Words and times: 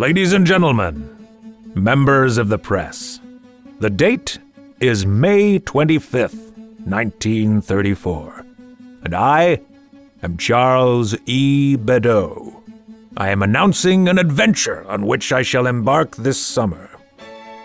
Ladies 0.00 0.32
and 0.32 0.46
gentlemen, 0.46 1.14
members 1.74 2.38
of 2.38 2.48
the 2.48 2.56
press, 2.56 3.20
the 3.80 3.90
date 3.90 4.38
is 4.80 5.04
May 5.04 5.58
25th, 5.58 6.56
1934, 6.86 8.46
and 9.02 9.14
I 9.14 9.60
am 10.22 10.38
Charles 10.38 11.14
E. 11.26 11.76
Bedaux. 11.76 12.62
I 13.18 13.28
am 13.28 13.42
announcing 13.42 14.08
an 14.08 14.16
adventure 14.16 14.88
on 14.88 15.04
which 15.04 15.30
I 15.32 15.42
shall 15.42 15.66
embark 15.66 16.16
this 16.16 16.40
summer. 16.40 16.88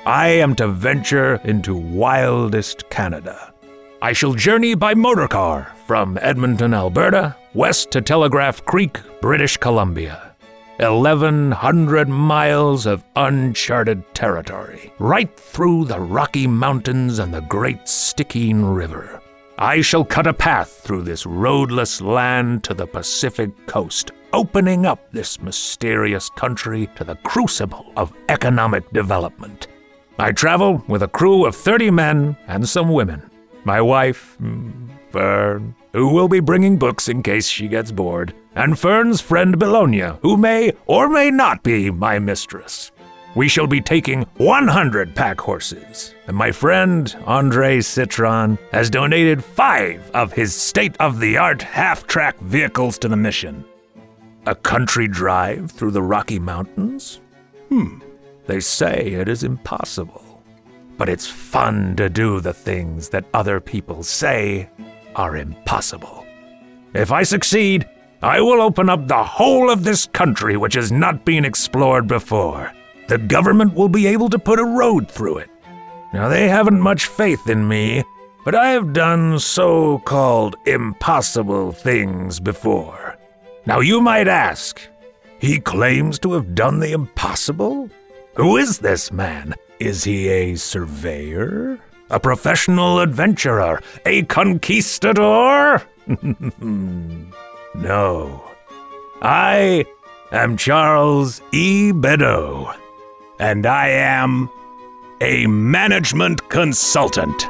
I 0.06 0.28
am 0.28 0.56
to 0.56 0.68
venture 0.68 1.36
into 1.46 1.74
wildest 1.74 2.90
Canada. 2.90 3.54
I 4.02 4.12
shall 4.12 4.34
journey 4.34 4.76
by 4.76 4.94
motor 4.94 5.30
car 5.30 5.74
from 5.88 6.20
Edmonton, 6.22 6.74
Alberta, 6.74 7.38
west 7.56 7.90
to 7.90 8.02
Telegraph 8.02 8.64
Creek, 8.66 9.00
British 9.22 9.56
Columbia. 9.56 10.36
1,100 10.78 12.10
miles 12.10 12.86
of 12.86 13.06
uncharted 13.16 14.04
territory, 14.14 14.92
right 15.00 15.40
through 15.40 15.86
the 15.86 16.00
Rocky 16.00 16.48
Mountains 16.48 17.20
and 17.20 17.34
the 17.34 17.40
Great 17.42 17.86
Stikine 17.86 18.76
River. 18.76 19.22
I 19.58 19.80
shall 19.80 20.04
cut 20.04 20.28
a 20.28 20.34
path 20.34 20.82
through 20.84 21.04
this 21.04 21.26
roadless 21.26 22.02
land 22.02 22.66
to 22.66 22.74
the 22.74 22.86
Pacific 22.86 23.52
coast, 23.68 24.12
opening 24.34 24.86
up 24.86 25.10
this 25.14 25.40
mysterious 25.40 26.30
country 26.32 26.90
to 26.98 27.06
the 27.06 27.16
crucible 27.24 27.86
of 27.96 28.12
economic 28.28 28.92
development. 28.92 29.68
I 30.20 30.34
travel 30.34 30.84
with 30.90 31.04
a 31.04 31.08
crew 31.08 31.46
of 31.46 31.56
30 31.56 31.90
men 31.92 32.36
and 32.48 32.68
some 32.68 32.90
women. 32.90 33.30
My 33.64 33.80
wife, 33.80 34.36
mm, 34.42 34.90
Fern, 35.10 35.74
who 35.96 36.10
will 36.10 36.28
be 36.28 36.42
bringing 36.42 36.78
books 36.78 37.08
in 37.08 37.24
case 37.24 37.48
she 37.48 37.70
gets 37.70 37.90
bored, 37.90 38.34
and 38.54 38.78
Fern's 38.78 39.22
friend 39.22 39.58
Belonia, 39.58 40.20
who 40.22 40.36
may 40.36 40.74
or 40.88 41.08
may 41.08 41.32
not 41.32 41.64
be 41.64 41.90
my 41.90 42.20
mistress. 42.20 42.92
We 43.34 43.48
shall 43.48 43.68
be 43.68 43.80
taking 43.80 44.24
100 44.38 45.16
pack 45.16 45.40
horses, 45.40 46.14
and 46.28 46.36
my 46.36 46.52
friend 46.52 47.16
Andre 47.26 47.80
Citroen 47.80 48.58
has 48.74 48.90
donated 48.90 49.42
five 49.42 50.12
of 50.12 50.34
his 50.34 50.54
state 50.54 50.98
of 51.00 51.22
the 51.22 51.38
art 51.38 51.62
half 51.62 52.06
track 52.08 52.38
vehicles 52.40 52.98
to 53.00 53.08
the 53.08 53.18
mission. 53.18 53.64
A 54.48 54.56
country 54.56 55.08
drive 55.08 55.72
through 55.72 55.92
the 55.92 56.02
Rocky 56.04 56.40
Mountains? 56.40 57.22
Hmm, 57.70 58.00
they 58.48 58.60
say 58.60 59.14
it 59.14 59.30
is 59.30 59.44
impossible. 59.44 60.44
But 60.98 61.10
it's 61.10 61.28
fun 61.28 61.96
to 61.98 62.10
do 62.10 62.40
the 62.40 62.54
things 62.54 63.10
that 63.10 63.26
other 63.34 63.60
people 63.60 64.04
say 64.04 64.70
are 65.16 65.38
impossible. 65.38 66.26
If 66.94 67.12
I 67.12 67.24
succeed, 67.24 67.88
I 68.22 68.42
will 68.42 68.62
open 68.62 68.90
up 68.90 69.08
the 69.08 69.24
whole 69.24 69.70
of 69.70 69.84
this 69.84 70.08
country 70.08 70.58
which 70.58 70.74
has 70.76 70.92
not 70.92 71.26
been 71.26 71.46
explored 71.46 72.08
before. 72.08 72.72
The 73.08 73.18
government 73.18 73.74
will 73.74 73.90
be 73.90 74.08
able 74.08 74.30
to 74.30 74.40
put 74.40 74.60
a 74.60 74.66
road 74.66 75.10
through 75.10 75.40
it. 75.40 75.50
Now, 76.14 76.30
they 76.30 76.48
haven't 76.48 76.80
much 76.80 77.06
faith 77.06 77.50
in 77.50 77.68
me, 77.68 78.04
but 78.46 78.56
I 78.56 78.70
have 78.70 78.94
done 78.94 79.38
so 79.40 80.00
called 80.00 80.56
impossible 80.66 81.72
things 81.72 82.40
before. 82.40 83.18
Now, 83.66 83.80
you 83.80 84.02
might 84.02 84.28
ask, 84.28 84.80
he 85.40 85.60
claims 85.60 86.18
to 86.20 86.34
have 86.34 86.56
done 86.56 86.80
the 86.80 86.94
impossible? 86.94 87.90
Who 88.36 88.58
is 88.58 88.80
this 88.80 89.12
man? 89.12 89.56
Is 89.80 90.04
he 90.04 90.30
a 90.30 90.56
surveyor? 90.56 91.80
A 92.10 92.20
professional 92.20 93.00
adventurer? 93.00 93.82
A 94.06 94.24
conquistador? 94.24 95.82
no. 97.76 98.44
I 99.22 99.86
am 100.32 100.56
Charles 100.56 101.42
E. 101.52 101.92
Bedaux, 101.92 102.72
and 103.40 103.66
I 103.66 103.88
am 103.90 104.50
a 105.22 105.48
management 105.48 106.48
consultant. 106.50 107.48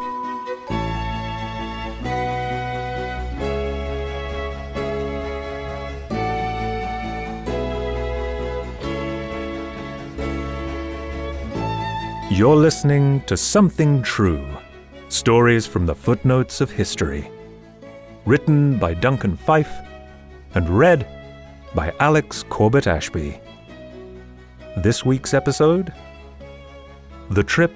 You're 12.36 12.58
listening 12.58 13.22
to 13.28 13.38
Something 13.38 14.04
True 14.04 14.46
Stories 15.08 15.66
from 15.66 15.86
the 15.86 15.96
Footnotes 15.96 16.60
of 16.60 16.70
History. 16.70 17.32
Written 18.26 18.78
by 18.78 18.94
Duncan 18.94 19.38
Fyfe 19.38 19.72
and 20.54 20.70
read 20.70 21.08
by 21.74 21.94
Alex 22.02 22.44
Corbett 22.50 22.88
Ashby. 22.88 23.40
This 24.76 25.06
week's 25.06 25.34
episode 25.34 25.94
The 27.30 27.42
Trip 27.42 27.72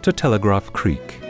to 0.00 0.14
Telegraph 0.14 0.72
Creek. 0.72 1.20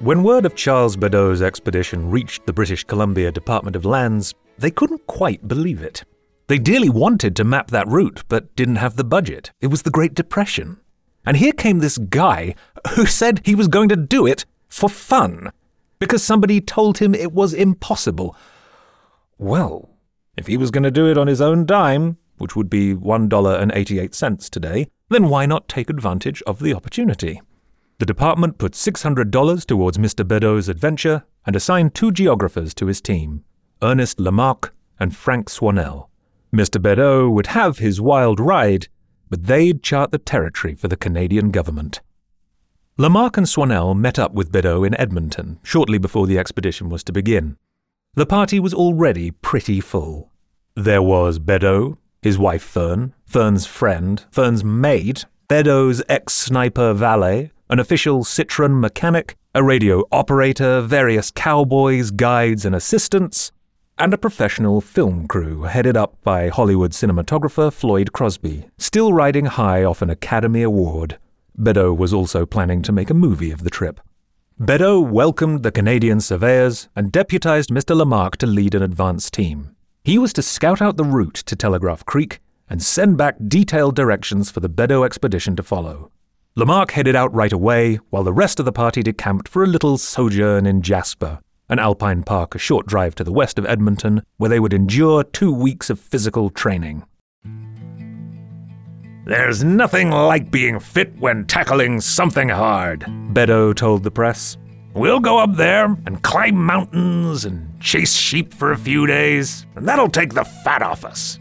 When 0.00 0.22
word 0.22 0.44
of 0.44 0.54
Charles 0.54 0.94
Bedaux's 0.94 1.40
expedition 1.40 2.10
reached 2.10 2.44
the 2.44 2.52
British 2.52 2.84
Columbia 2.84 3.32
Department 3.32 3.76
of 3.76 3.86
Lands, 3.86 4.34
they 4.58 4.70
couldn't 4.70 5.06
quite 5.06 5.48
believe 5.48 5.82
it. 5.82 6.04
They 6.48 6.58
dearly 6.58 6.88
wanted 6.88 7.36
to 7.36 7.44
map 7.44 7.70
that 7.70 7.88
route, 7.88 8.22
but 8.28 8.54
didn't 8.56 8.76
have 8.76 8.96
the 8.96 9.04
budget. 9.04 9.50
It 9.60 9.66
was 9.68 9.82
the 9.82 9.90
Great 9.90 10.14
Depression. 10.14 10.80
And 11.26 11.36
here 11.36 11.52
came 11.52 11.78
this 11.78 11.98
guy 11.98 12.54
who 12.94 13.04
said 13.04 13.42
he 13.44 13.54
was 13.54 13.68
going 13.68 13.90
to 13.90 13.96
do 13.96 14.26
it 14.26 14.46
for 14.68 14.88
fun, 14.88 15.52
because 15.98 16.22
somebody 16.22 16.60
told 16.60 16.98
him 16.98 17.14
it 17.14 17.32
was 17.32 17.52
impossible. 17.52 18.34
Well, 19.36 19.90
if 20.36 20.46
he 20.46 20.56
was 20.56 20.70
going 20.70 20.84
to 20.84 20.90
do 20.90 21.06
it 21.10 21.18
on 21.18 21.26
his 21.26 21.40
own 21.40 21.66
dime, 21.66 22.16
which 22.38 22.56
would 22.56 22.70
be 22.70 22.94
$1.88 22.94 24.50
today, 24.50 24.86
then 25.10 25.28
why 25.28 25.44
not 25.44 25.68
take 25.68 25.90
advantage 25.90 26.42
of 26.42 26.60
the 26.60 26.72
opportunity? 26.74 27.42
The 27.98 28.06
department 28.06 28.58
put 28.58 28.72
$600 28.72 29.66
towards 29.66 29.98
Mr. 29.98 30.26
Bedaux's 30.26 30.68
adventure 30.68 31.24
and 31.44 31.56
assigned 31.56 31.94
two 31.94 32.12
geographers 32.12 32.72
to 32.74 32.86
his 32.86 33.00
team. 33.00 33.44
Ernest 33.82 34.18
Lamarque 34.18 34.72
and 34.98 35.14
Frank 35.14 35.48
Swannell. 35.48 36.08
Mr. 36.52 36.80
Bedaux 36.80 37.30
would 37.30 37.48
have 37.48 37.78
his 37.78 38.00
wild 38.00 38.40
ride, 38.40 38.88
but 39.30 39.46
they'd 39.46 39.82
chart 39.82 40.10
the 40.10 40.18
territory 40.18 40.74
for 40.74 40.88
the 40.88 40.96
Canadian 40.96 41.50
government. 41.50 42.00
Lamarque 42.96 43.36
and 43.36 43.46
Swannell 43.46 43.96
met 43.96 44.18
up 44.18 44.32
with 44.32 44.50
Bedaux 44.50 44.82
in 44.82 44.98
Edmonton 44.98 45.60
shortly 45.62 45.98
before 45.98 46.26
the 46.26 46.38
expedition 46.38 46.88
was 46.88 47.04
to 47.04 47.12
begin. 47.12 47.56
The 48.14 48.26
party 48.26 48.58
was 48.58 48.74
already 48.74 49.30
pretty 49.30 49.80
full. 49.80 50.32
There 50.74 51.02
was 51.02 51.38
Bedaux, 51.38 51.98
his 52.22 52.38
wife 52.38 52.62
Fern, 52.62 53.14
Fern's 53.26 53.66
friend, 53.66 54.24
Fern's 54.32 54.64
maid, 54.64 55.24
Bedaux's 55.46 56.02
ex 56.08 56.34
sniper 56.34 56.92
valet, 56.92 57.52
an 57.70 57.78
official 57.78 58.24
Citroen 58.24 58.80
mechanic, 58.80 59.36
a 59.54 59.62
radio 59.62 60.02
operator, 60.10 60.80
various 60.80 61.30
cowboys, 61.30 62.10
guides, 62.10 62.64
and 62.64 62.74
assistants, 62.74 63.52
and 63.98 64.14
a 64.14 64.18
professional 64.18 64.80
film 64.80 65.26
crew 65.26 65.62
headed 65.62 65.96
up 65.96 66.16
by 66.22 66.48
Hollywood 66.48 66.92
cinematographer 66.92 67.72
Floyd 67.72 68.12
Crosby, 68.12 68.66
still 68.78 69.12
riding 69.12 69.46
high 69.46 69.84
off 69.84 70.02
an 70.02 70.10
Academy 70.10 70.62
Award. 70.62 71.18
Bedaux 71.56 71.92
was 71.92 72.14
also 72.14 72.46
planning 72.46 72.82
to 72.82 72.92
make 72.92 73.10
a 73.10 73.14
movie 73.14 73.50
of 73.50 73.64
the 73.64 73.70
trip. 73.70 74.00
Bedaux 74.58 75.00
welcomed 75.00 75.62
the 75.62 75.72
Canadian 75.72 76.20
surveyors 76.20 76.88
and 76.96 77.12
deputized 77.12 77.70
Mr. 77.70 77.96
Lamarque 77.96 78.36
to 78.36 78.46
lead 78.46 78.74
an 78.74 78.82
advance 78.82 79.30
team. 79.30 79.74
He 80.04 80.18
was 80.18 80.32
to 80.34 80.42
scout 80.42 80.80
out 80.80 80.96
the 80.96 81.04
route 81.04 81.34
to 81.34 81.56
Telegraph 81.56 82.04
Creek 82.04 82.40
and 82.70 82.82
send 82.82 83.16
back 83.16 83.36
detailed 83.46 83.96
directions 83.96 84.50
for 84.50 84.60
the 84.60 84.68
Bedaux 84.68 85.04
expedition 85.04 85.56
to 85.56 85.62
follow. 85.62 86.10
Lamarque 86.56 86.92
headed 86.92 87.14
out 87.14 87.32
right 87.32 87.52
away, 87.52 87.96
while 88.10 88.24
the 88.24 88.32
rest 88.32 88.58
of 88.58 88.64
the 88.64 88.72
party 88.72 89.02
decamped 89.02 89.48
for 89.48 89.62
a 89.62 89.66
little 89.68 89.96
sojourn 89.96 90.66
in 90.66 90.82
Jasper, 90.82 91.40
an 91.68 91.78
alpine 91.78 92.22
park 92.22 92.54
a 92.54 92.58
short 92.58 92.86
drive 92.86 93.14
to 93.16 93.24
the 93.24 93.32
west 93.32 93.58
of 93.58 93.66
Edmonton, 93.66 94.22
where 94.36 94.50
they 94.50 94.60
would 94.60 94.72
endure 94.72 95.24
two 95.24 95.52
weeks 95.52 95.90
of 95.90 96.00
physical 96.00 96.50
training. 96.50 97.04
There's 99.26 99.62
nothing 99.62 100.10
like 100.10 100.50
being 100.50 100.80
fit 100.80 101.14
when 101.18 101.46
tackling 101.46 102.00
something 102.00 102.48
hard, 102.48 103.04
Bedaux 103.34 103.74
told 103.74 104.02
the 104.02 104.10
press. 104.10 104.56
We'll 104.94 105.20
go 105.20 105.38
up 105.38 105.54
there 105.54 105.84
and 106.06 106.22
climb 106.22 106.56
mountains 106.56 107.44
and 107.44 107.78
chase 107.78 108.14
sheep 108.14 108.54
for 108.54 108.72
a 108.72 108.78
few 108.78 109.06
days, 109.06 109.66
and 109.76 109.86
that'll 109.86 110.08
take 110.08 110.32
the 110.32 110.44
fat 110.44 110.80
off 110.80 111.04
us. 111.04 111.38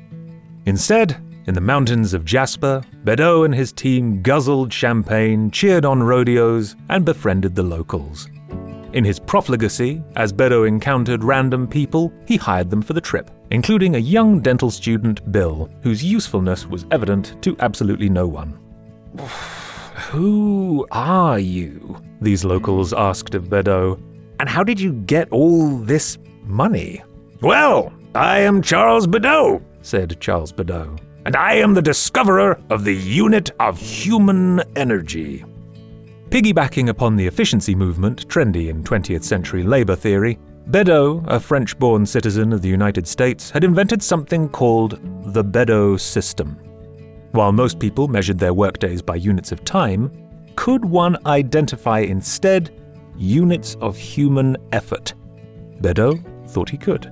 Instead, 0.65 1.15
in 1.47 1.53
the 1.53 1.61
mountains 1.61 2.13
of 2.13 2.25
Jasper, 2.25 2.83
Bedaux 3.05 3.45
and 3.45 3.55
his 3.55 3.71
team 3.71 4.21
guzzled 4.21 4.73
champagne, 4.73 5.49
cheered 5.49 5.85
on 5.85 6.03
rodeos, 6.03 6.75
and 6.89 7.05
befriended 7.05 7.55
the 7.55 7.63
locals. 7.63 8.27
In 8.93 9.03
his 9.03 9.19
profligacy, 9.19 10.01
as 10.15 10.31
Bedaux 10.31 10.63
encountered 10.63 11.23
random 11.23 11.67
people, 11.67 12.11
he 12.25 12.37
hired 12.37 12.69
them 12.69 12.81
for 12.81 12.93
the 12.93 13.01
trip, 13.01 13.29
including 13.51 13.95
a 13.95 13.99
young 13.99 14.39
dental 14.39 14.71
student, 14.71 15.29
Bill, 15.31 15.69
whose 15.81 16.03
usefulness 16.03 16.65
was 16.65 16.85
evident 16.91 17.41
to 17.43 17.55
absolutely 17.59 18.09
no 18.09 18.27
one. 18.27 18.57
Who 20.11 20.87
are 20.91 21.39
you? 21.39 22.01
these 22.21 22.45
locals 22.45 22.93
asked 22.93 23.35
of 23.35 23.49
Bedaux. 23.49 23.99
And 24.39 24.47
how 24.49 24.63
did 24.63 24.79
you 24.79 24.93
get 24.93 25.29
all 25.31 25.77
this 25.77 26.17
money? 26.43 27.03
Well, 27.41 27.93
I 28.15 28.39
am 28.39 28.61
Charles 28.61 29.07
Bedaux, 29.07 29.61
said 29.81 30.19
Charles 30.19 30.51
Bedaux, 30.51 30.95
and 31.25 31.35
I 31.35 31.55
am 31.55 31.73
the 31.73 31.81
discoverer 31.81 32.59
of 32.69 32.83
the 32.83 32.95
unit 32.95 33.51
of 33.59 33.79
human 33.79 34.63
energy. 34.75 35.43
Piggybacking 36.29 36.89
upon 36.89 37.15
the 37.15 37.25
efficiency 37.25 37.73
movement 37.73 38.27
trendy 38.27 38.67
in 38.67 38.83
20th 38.83 39.23
century 39.23 39.63
labor 39.63 39.95
theory, 39.95 40.37
Bedaux, 40.67 41.23
a 41.27 41.39
French 41.39 41.79
born 41.79 42.05
citizen 42.05 42.51
of 42.51 42.61
the 42.61 42.67
United 42.67 43.07
States, 43.07 43.49
had 43.49 43.63
invented 43.63 44.03
something 44.03 44.49
called 44.49 44.99
the 45.33 45.43
Bedaux 45.43 45.95
system. 45.95 46.57
While 47.31 47.53
most 47.53 47.79
people 47.79 48.09
measured 48.09 48.37
their 48.39 48.53
workdays 48.53 49.01
by 49.01 49.15
units 49.15 49.53
of 49.53 49.63
time, 49.63 50.11
could 50.57 50.83
one 50.83 51.17
identify 51.25 51.99
instead 51.99 52.77
units 53.17 53.75
of 53.79 53.95
human 53.95 54.57
effort? 54.73 55.13
Bedaux 55.79 56.19
thought 56.47 56.69
he 56.69 56.77
could. 56.77 57.09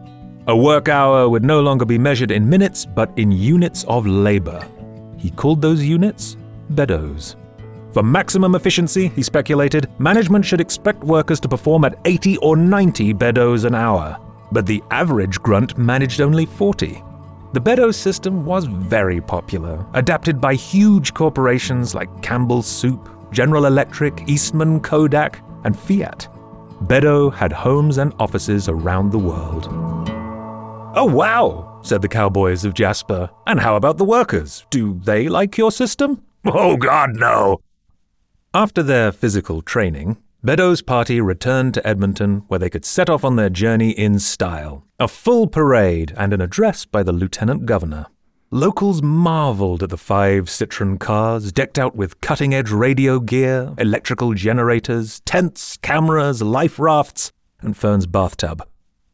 A 0.47 0.55
work 0.55 0.89
hour 0.89 1.29
would 1.29 1.45
no 1.45 1.61
longer 1.61 1.85
be 1.85 1.97
measured 1.97 2.31
in 2.31 2.49
minutes, 2.49 2.85
but 2.85 3.17
in 3.17 3.31
units 3.31 3.85
of 3.85 4.05
labor. 4.05 4.67
He 5.17 5.31
called 5.31 5.61
those 5.61 5.83
units 5.85 6.35
Bedeaus. 6.71 7.37
For 7.95 8.03
maximum 8.03 8.55
efficiency, 8.55 9.07
he 9.15 9.23
speculated, 9.23 9.87
management 9.99 10.43
should 10.43 10.59
expect 10.59 11.01
workers 11.01 11.39
to 11.39 11.47
perform 11.47 11.85
at 11.85 11.97
80 12.03 12.35
or 12.39 12.57
90 12.57 13.13
Bedeaus 13.13 13.63
an 13.63 13.73
hour. 13.73 14.19
But 14.51 14.65
the 14.65 14.83
average 14.91 15.41
grunt 15.41 15.77
managed 15.77 16.19
only 16.19 16.45
40. 16.45 17.01
The 17.53 17.61
Bedaux 17.61 17.91
system 17.91 18.43
was 18.43 18.65
very 18.65 19.21
popular, 19.21 19.85
adapted 19.93 20.41
by 20.41 20.55
huge 20.55 21.13
corporations 21.13 21.95
like 21.95 22.21
Campbell's 22.21 22.67
Soup, 22.67 23.09
General 23.31 23.65
Electric, 23.65 24.27
Eastman, 24.27 24.81
Kodak, 24.81 25.41
and 25.63 25.79
Fiat. 25.79 26.27
Bedaux 26.81 27.29
had 27.29 27.53
homes 27.53 27.97
and 27.97 28.13
offices 28.19 28.67
around 28.67 29.13
the 29.13 29.19
world. 29.19 29.69
Oh, 30.97 31.09
wow, 31.09 31.79
said 31.81 32.01
the 32.01 32.09
cowboys 32.09 32.65
of 32.65 32.73
Jasper. 32.73 33.29
And 33.47 33.61
how 33.61 33.77
about 33.77 33.97
the 33.97 34.03
workers? 34.03 34.65
Do 34.69 34.99
they 35.05 35.29
like 35.29 35.57
your 35.57 35.71
system? 35.71 36.21
Oh, 36.47 36.77
God, 36.77 37.15
no, 37.15 37.59
after 38.55 38.81
their 38.81 39.11
physical 39.11 39.61
training, 39.61 40.15
Bedaux's 40.41 40.81
party 40.81 41.19
returned 41.19 41.73
to 41.73 41.85
Edmonton 41.85 42.45
where 42.47 42.57
they 42.57 42.69
could 42.69 42.85
set 42.85 43.09
off 43.09 43.25
on 43.25 43.35
their 43.35 43.49
journey 43.49 43.89
in 43.89 44.17
style. 44.17 44.85
A 44.97 45.09
full 45.09 45.45
parade 45.45 46.13
and 46.15 46.31
an 46.31 46.39
address 46.39 46.85
by 46.85 47.03
the 47.03 47.11
lieutenant 47.11 47.65
governor. 47.65 48.05
Locals 48.51 49.01
marveled 49.01 49.83
at 49.83 49.89
the 49.89 49.97
five 49.97 50.45
Citroen 50.45 50.97
cars 50.97 51.51
decked 51.51 51.77
out 51.77 51.97
with 51.97 52.21
cutting 52.21 52.53
edge 52.53 52.71
radio 52.71 53.19
gear, 53.19 53.73
electrical 53.77 54.33
generators, 54.33 55.19
tents, 55.25 55.75
cameras, 55.75 56.41
life 56.41 56.79
rafts, 56.79 57.33
and 57.59 57.75
Fern's 57.75 58.07
bathtub. 58.07 58.65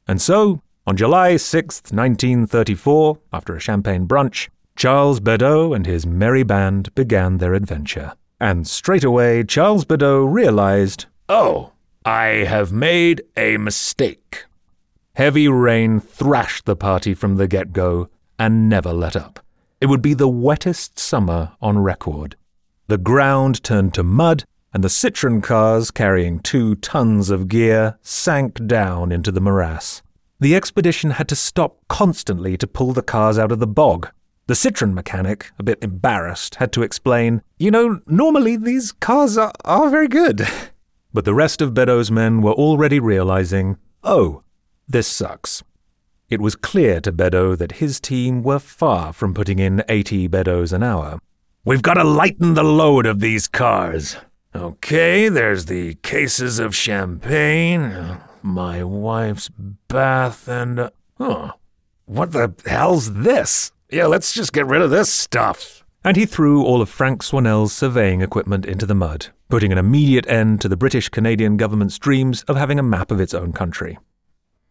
And 0.07 0.21
so, 0.21 0.61
on 0.85 0.97
July 0.97 1.37
6, 1.37 1.91
1934, 1.91 3.17
after 3.33 3.55
a 3.55 3.59
champagne 3.59 4.07
brunch, 4.07 4.49
Charles 4.75 5.19
Bedaux 5.19 5.73
and 5.73 5.87
his 5.87 6.05
merry 6.05 6.43
band 6.43 6.93
began 6.93 7.39
their 7.39 7.55
adventure. 7.55 8.13
And 8.41 8.67
straight 8.67 9.03
away, 9.03 9.43
Charles 9.43 9.85
Bedaux 9.85 10.25
realized, 10.25 11.05
Oh, 11.29 11.73
I 12.03 12.43
have 12.47 12.71
made 12.71 13.21
a 13.37 13.57
mistake. 13.57 14.45
Heavy 15.13 15.47
rain 15.47 15.99
thrashed 15.99 16.65
the 16.65 16.75
party 16.75 17.13
from 17.13 17.35
the 17.35 17.47
get 17.47 17.71
go 17.71 18.09
and 18.39 18.67
never 18.67 18.93
let 18.93 19.15
up. 19.15 19.45
It 19.79 19.85
would 19.85 20.01
be 20.01 20.15
the 20.15 20.27
wettest 20.27 20.97
summer 20.97 21.51
on 21.61 21.77
record. 21.83 22.35
The 22.87 22.97
ground 22.97 23.63
turned 23.63 23.93
to 23.93 24.01
mud, 24.01 24.43
and 24.73 24.83
the 24.83 24.89
Citroen 24.89 25.43
cars 25.43 25.91
carrying 25.91 26.39
two 26.39 26.73
tons 26.73 27.29
of 27.29 27.47
gear 27.47 27.99
sank 28.01 28.65
down 28.65 29.11
into 29.11 29.31
the 29.31 29.39
morass. 29.39 30.01
The 30.39 30.55
expedition 30.55 31.11
had 31.11 31.27
to 31.27 31.35
stop 31.35 31.77
constantly 31.89 32.57
to 32.57 32.65
pull 32.65 32.93
the 32.93 33.03
cars 33.03 33.37
out 33.37 33.51
of 33.51 33.59
the 33.59 33.67
bog, 33.67 34.09
the 34.51 34.69
Citroen 34.69 34.93
mechanic, 34.93 35.49
a 35.57 35.63
bit 35.63 35.81
embarrassed, 35.81 36.55
had 36.55 36.73
to 36.73 36.83
explain, 36.83 37.41
You 37.57 37.71
know, 37.71 38.01
normally 38.05 38.57
these 38.57 38.91
cars 38.91 39.37
are, 39.37 39.53
are 39.63 39.89
very 39.89 40.09
good. 40.09 40.45
But 41.13 41.23
the 41.23 41.33
rest 41.33 41.61
of 41.61 41.73
Bedaux's 41.73 42.11
men 42.11 42.41
were 42.41 42.51
already 42.51 42.99
realizing, 42.99 43.77
Oh, 44.03 44.43
this 44.89 45.07
sucks. 45.07 45.63
It 46.29 46.41
was 46.41 46.57
clear 46.57 46.99
to 46.99 47.13
Bedaux 47.13 47.55
that 47.55 47.79
his 47.83 48.01
team 48.01 48.43
were 48.43 48.59
far 48.59 49.13
from 49.13 49.33
putting 49.33 49.59
in 49.59 49.85
80 49.87 50.27
Bedeaus 50.27 50.73
an 50.73 50.83
hour. 50.83 51.19
We've 51.63 51.81
got 51.81 51.93
to 51.93 52.03
lighten 52.03 52.53
the 52.53 52.63
load 52.63 53.05
of 53.05 53.21
these 53.21 53.47
cars. 53.47 54.17
Okay, 54.53 55.29
there's 55.29 55.67
the 55.67 55.95
cases 55.95 56.59
of 56.59 56.75
champagne, 56.75 58.17
my 58.41 58.83
wife's 58.83 59.47
bath, 59.87 60.49
and. 60.49 60.77
Uh, 60.77 60.89
huh. 61.17 61.53
What 62.05 62.33
the 62.33 62.53
hell's 62.65 63.13
this? 63.13 63.71
Yeah, 63.91 64.05
let's 64.05 64.33
just 64.33 64.53
get 64.53 64.67
rid 64.67 64.81
of 64.81 64.89
this 64.89 65.11
stuff. 65.11 65.83
And 66.03 66.15
he 66.15 66.25
threw 66.25 66.63
all 66.63 66.81
of 66.81 66.89
Frank 66.89 67.21
Swannell's 67.21 67.73
surveying 67.73 68.21
equipment 68.21 68.65
into 68.65 68.85
the 68.85 68.95
mud, 68.95 69.27
putting 69.49 69.73
an 69.73 69.77
immediate 69.77 70.25
end 70.27 70.61
to 70.61 70.69
the 70.69 70.77
British 70.77 71.09
Canadian 71.09 71.57
government's 71.57 71.99
dreams 71.99 72.43
of 72.43 72.55
having 72.55 72.79
a 72.79 72.83
map 72.83 73.11
of 73.11 73.19
its 73.19 73.33
own 73.33 73.51
country. 73.51 73.99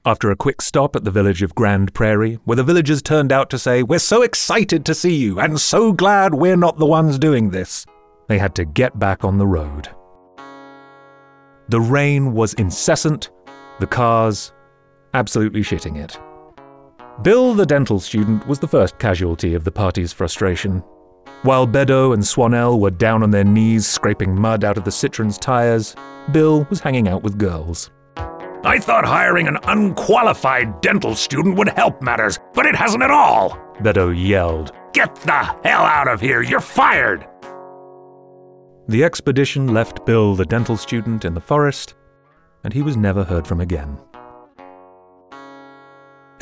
After 0.06 0.30
a 0.30 0.36
quick 0.36 0.62
stop 0.62 0.96
at 0.96 1.04
the 1.04 1.10
village 1.10 1.42
of 1.42 1.54
Grande 1.54 1.92
Prairie, 1.92 2.38
where 2.44 2.56
the 2.56 2.64
villagers 2.64 3.02
turned 3.02 3.30
out 3.30 3.50
to 3.50 3.58
say, 3.58 3.82
We're 3.82 3.98
so 3.98 4.22
excited 4.22 4.86
to 4.86 4.94
see 4.94 5.14
you, 5.14 5.38
and 5.38 5.60
so 5.60 5.92
glad 5.92 6.34
we're 6.34 6.56
not 6.56 6.78
the 6.78 6.86
ones 6.86 7.18
doing 7.18 7.50
this, 7.50 7.84
they 8.26 8.38
had 8.38 8.54
to 8.54 8.64
get 8.64 8.98
back 8.98 9.22
on 9.22 9.36
the 9.36 9.46
road. 9.46 9.90
The 11.68 11.80
rain 11.80 12.32
was 12.32 12.54
incessant, 12.54 13.30
the 13.80 13.86
cars 13.86 14.52
absolutely 15.12 15.60
shitting 15.60 15.98
it. 15.98 16.18
Bill, 17.22 17.52
the 17.52 17.66
dental 17.66 18.00
student, 18.00 18.46
was 18.46 18.60
the 18.60 18.68
first 18.68 18.98
casualty 18.98 19.54
of 19.54 19.64
the 19.64 19.70
party's 19.70 20.10
frustration. 20.10 20.82
While 21.42 21.66
Bedaux 21.66 22.12
and 22.12 22.22
Swannell 22.22 22.80
were 22.80 22.90
down 22.90 23.22
on 23.22 23.30
their 23.30 23.44
knees 23.44 23.86
scraping 23.86 24.40
mud 24.40 24.64
out 24.64 24.78
of 24.78 24.84
the 24.84 24.90
Citroen's 24.90 25.36
tires, 25.36 25.94
Bill 26.32 26.66
was 26.70 26.80
hanging 26.80 27.08
out 27.08 27.22
with 27.22 27.36
girls. 27.36 27.90
I 28.64 28.78
thought 28.78 29.04
hiring 29.04 29.48
an 29.48 29.58
unqualified 29.64 30.80
dental 30.80 31.14
student 31.14 31.58
would 31.58 31.68
help 31.68 32.00
matters, 32.00 32.38
but 32.54 32.64
it 32.64 32.74
hasn't 32.74 33.02
at 33.02 33.10
all, 33.10 33.58
Bedaux 33.82 34.10
yelled. 34.10 34.72
Get 34.94 35.14
the 35.16 35.42
hell 35.62 35.82
out 35.82 36.08
of 36.08 36.22
here, 36.22 36.40
you're 36.40 36.60
fired! 36.60 37.26
The 38.88 39.04
expedition 39.04 39.74
left 39.74 40.06
Bill, 40.06 40.34
the 40.34 40.46
dental 40.46 40.78
student, 40.78 41.26
in 41.26 41.34
the 41.34 41.40
forest, 41.40 41.94
and 42.64 42.72
he 42.72 42.80
was 42.80 42.96
never 42.96 43.24
heard 43.24 43.46
from 43.46 43.60
again. 43.60 43.98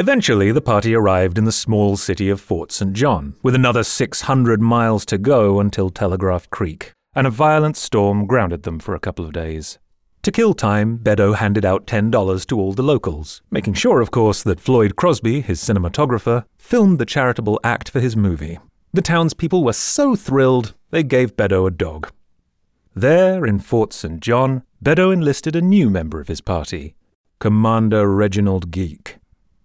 Eventually, 0.00 0.52
the 0.52 0.60
party 0.60 0.94
arrived 0.94 1.38
in 1.38 1.44
the 1.44 1.50
small 1.50 1.96
city 1.96 2.28
of 2.28 2.40
Fort 2.40 2.70
St. 2.70 2.92
John, 2.92 3.34
with 3.42 3.56
another 3.56 3.82
600 3.82 4.62
miles 4.62 5.04
to 5.06 5.18
go 5.18 5.58
until 5.58 5.90
Telegraph 5.90 6.48
Creek, 6.50 6.92
and 7.16 7.26
a 7.26 7.30
violent 7.30 7.76
storm 7.76 8.24
grounded 8.24 8.62
them 8.62 8.78
for 8.78 8.94
a 8.94 9.00
couple 9.00 9.24
of 9.24 9.32
days. 9.32 9.80
To 10.22 10.30
kill 10.30 10.54
time, 10.54 10.98
Bedaux 10.98 11.32
handed 11.32 11.64
out 11.64 11.88
$10 11.88 12.46
to 12.46 12.60
all 12.60 12.72
the 12.74 12.82
locals, 12.84 13.42
making 13.50 13.74
sure, 13.74 14.00
of 14.00 14.12
course, 14.12 14.44
that 14.44 14.60
Floyd 14.60 14.94
Crosby, 14.94 15.40
his 15.40 15.60
cinematographer, 15.60 16.44
filmed 16.58 17.00
the 17.00 17.04
charitable 17.04 17.58
act 17.64 17.90
for 17.90 17.98
his 17.98 18.16
movie. 18.16 18.60
The 18.92 19.02
townspeople 19.02 19.64
were 19.64 19.72
so 19.72 20.14
thrilled, 20.14 20.74
they 20.92 21.02
gave 21.02 21.36
Bedaux 21.36 21.66
a 21.66 21.72
dog. 21.72 22.12
There, 22.94 23.44
in 23.44 23.58
Fort 23.58 23.92
St. 23.92 24.20
John, 24.20 24.62
Bedaux 24.80 25.10
enlisted 25.10 25.56
a 25.56 25.60
new 25.60 25.90
member 25.90 26.20
of 26.20 26.28
his 26.28 26.40
party, 26.40 26.94
Commander 27.40 28.08
Reginald 28.08 28.70
Geek. 28.70 29.17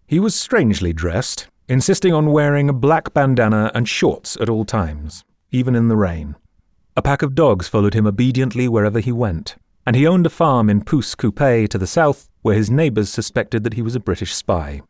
He 0.05 0.19
was 0.19 0.36
strangely 0.36 0.93
dressed, 0.93 1.48
insisting 1.67 2.13
on 2.13 2.31
wearing 2.31 2.69
a 2.69 2.74
black 2.74 3.13
bandana 3.13 3.72
and 3.74 3.88
shorts 3.88 4.38
at 4.39 4.50
all 4.50 4.65
times, 4.65 5.24
even 5.51 5.75
in 5.75 5.88
the 5.88 5.95
rain. 5.95 6.36
A 6.95 7.01
pack 7.01 7.22
of 7.22 7.36
dogs 7.36 7.67
followed 7.67 7.93
him 7.93 8.05
obediently 8.05 8.67
wherever 8.67 9.00
he 9.00 9.12
went, 9.12 9.55
and 9.86 9.95
he 9.95 10.05
owned 10.05 10.25
a 10.25 10.29
farm 10.29 10.69
in 10.69 10.83
Pouce 10.83 11.15
Coupe 11.15 11.69
to 11.69 11.77
the 11.77 11.88
south 11.88 12.29
where 12.41 12.55
his 12.55 12.69
neighbors 12.69 13.10
suspected 13.10 13.63
that 13.63 13.74
he 13.74 13.81
was 13.81 13.95
a 13.95 14.00
British 14.00 14.36
spy. 14.36 14.81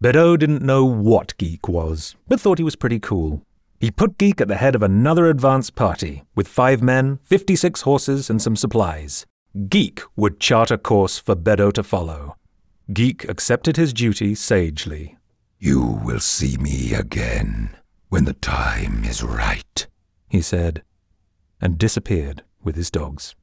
Bedaux 0.00 0.36
didn't 0.36 0.62
know 0.62 0.84
what 0.84 1.36
Geek 1.38 1.66
was, 1.68 2.14
but 2.28 2.38
thought 2.40 2.58
he 2.58 2.64
was 2.64 2.76
pretty 2.76 3.00
cool. 3.00 3.42
He 3.80 3.90
put 3.90 4.18
Geek 4.18 4.40
at 4.40 4.48
the 4.48 4.56
head 4.56 4.74
of 4.74 4.82
another 4.82 5.28
advance 5.28 5.70
party, 5.70 6.24
with 6.36 6.46
five 6.46 6.82
men, 6.82 7.18
56 7.24 7.80
horses, 7.82 8.30
and 8.30 8.40
some 8.40 8.54
supplies. 8.54 9.26
Geek 9.68 10.02
would 10.14 10.38
chart 10.38 10.70
a 10.70 10.78
course 10.78 11.18
for 11.18 11.34
Bedaux 11.34 11.72
to 11.72 11.82
follow, 11.82 12.36
Geek 12.92 13.28
accepted 13.28 13.76
his 13.76 13.92
duty 13.92 14.34
sagely. 14.34 15.18
You 15.58 16.00
will 16.02 16.20
see 16.20 16.56
me 16.56 16.94
again 16.94 17.76
when 18.08 18.24
the 18.24 18.32
time 18.32 19.04
is 19.04 19.22
right, 19.22 19.86
he 20.28 20.40
said, 20.40 20.82
and 21.60 21.76
disappeared 21.76 22.42
with 22.62 22.76
his 22.76 22.90
dogs. 22.90 23.34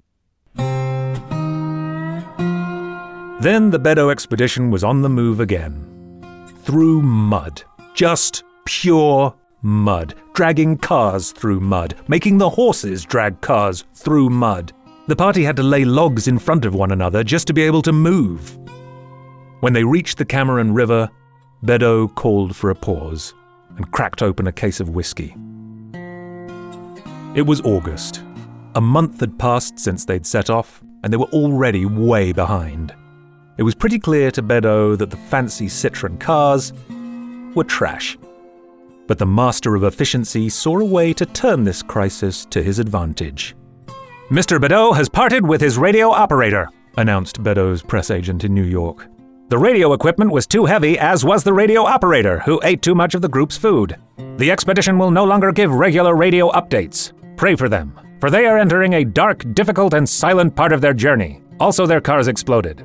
Then 3.46 3.70
the 3.70 3.78
Bedaux 3.78 4.10
expedition 4.10 4.72
was 4.72 4.84
on 4.84 5.04
the 5.04 5.10
move 5.10 5.40
again. 5.40 6.24
Through 6.64 7.04
mud. 7.04 7.64
Just 7.94 8.44
pure 8.66 9.36
mud. 9.62 10.16
Dragging 10.34 10.80
cars 10.80 11.32
through 11.32 11.60
mud. 11.60 11.94
Making 12.08 12.40
the 12.40 12.50
horses 12.50 13.06
drag 13.06 13.42
cars 13.42 13.84
through 13.94 14.32
mud. 14.32 14.74
The 15.08 15.16
party 15.16 15.44
had 15.44 15.58
to 15.58 15.64
lay 15.64 15.86
logs 15.86 16.28
in 16.28 16.40
front 16.40 16.66
of 16.66 16.74
one 16.74 16.92
another 16.92 17.24
just 17.24 17.46
to 17.48 17.54
be 17.54 17.62
able 17.62 17.84
to 17.84 17.92
move. 17.94 18.58
When 19.62 19.74
they 19.74 19.84
reached 19.84 20.18
the 20.18 20.26
Cameron 20.26 20.74
River, 20.74 21.10
Bedaux 21.64 22.10
called 22.10 22.56
for 22.56 22.70
a 22.70 22.76
pause 22.76 23.34
and 23.78 23.92
cracked 23.92 24.22
open 24.22 24.48
a 24.48 24.52
case 24.52 24.80
of 24.80 24.90
whiskey. 24.90 25.36
It 27.36 27.46
was 27.46 27.62
August. 27.62 28.24
A 28.76 28.82
month 28.82 29.20
had 29.20 29.40
passed 29.40 29.80
since 29.80 30.06
they'd 30.06 30.26
set 30.26 30.50
off, 30.50 30.84
and 31.04 31.12
they 31.12 31.18
were 31.18 31.26
already 31.26 31.86
way 31.86 32.32
behind. 32.32 32.94
It 33.58 33.64
was 33.64 33.76
pretty 33.76 34.00
clear 34.00 34.32
to 34.32 34.42
Bedaux 34.42 34.98
that 34.98 35.10
the 35.10 35.18
fancy 35.18 35.68
Citroën 35.68 36.20
cars 36.20 36.74
were 37.56 37.64
trash. 37.64 38.18
But 39.08 39.18
the 39.18 39.26
master 39.26 39.76
of 39.76 39.84
efficiency 39.84 40.50
saw 40.50 40.80
a 40.80 40.86
way 40.86 41.14
to 41.14 41.26
turn 41.26 41.64
this 41.64 41.82
crisis 41.82 42.46
to 42.46 42.62
his 42.62 42.80
advantage. 42.80 43.56
Mr. 44.30 44.60
Bedaux 44.60 44.94
has 44.94 45.08
parted 45.08 45.48
with 45.48 45.62
his 45.62 45.78
radio 45.78 46.10
operator, 46.10 46.68
announced 46.98 47.44
Bedaux's 47.44 47.82
press 47.82 48.12
agent 48.12 48.44
in 48.44 48.54
New 48.54 48.64
York. 48.64 49.08
The 49.48 49.60
radio 49.60 49.94
equipment 49.94 50.32
was 50.32 50.48
too 50.48 50.66
heavy, 50.66 50.98
as 50.98 51.24
was 51.24 51.44
the 51.44 51.54
radio 51.54 51.84
operator, 51.84 52.40
who 52.40 52.60
ate 52.64 52.82
too 52.82 52.96
much 52.96 53.14
of 53.14 53.22
the 53.22 53.30
group's 53.30 53.56
food. 53.56 53.96
The 54.38 54.50
expedition 54.50 54.98
will 54.98 55.12
no 55.12 55.24
longer 55.24 55.52
give 55.52 55.72
regular 55.72 56.16
radio 56.16 56.50
updates. 56.50 57.14
Pray 57.38 57.56
for 57.56 57.70
them, 57.70 57.94
for 58.20 58.32
they 58.32 58.48
are 58.48 58.58
entering 58.58 58.94
a 58.94 59.06
dark, 59.06 59.44
difficult, 59.54 59.94
and 59.94 60.10
silent 60.10 60.56
part 60.56 60.74
of 60.74 60.82
their 60.82 60.96
journey. 60.96 61.44
Also, 61.60 61.86
their 61.86 62.02
cars 62.02 62.28
exploded. 62.28 62.84